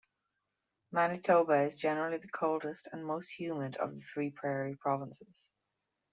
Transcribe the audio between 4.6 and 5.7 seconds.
provinces.